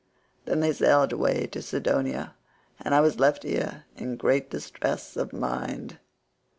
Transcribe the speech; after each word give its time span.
Then 0.45 0.61
they 0.61 0.73
sailed 0.73 1.13
away 1.13 1.45
to 1.45 1.61
Sidonia, 1.61 2.33
and 2.79 2.95
I 2.95 3.01
was 3.01 3.19
left 3.19 3.43
here 3.43 3.85
in 3.95 4.17
great 4.17 4.49
distress 4.49 5.15
of 5.15 5.31
mind." 5.31 5.99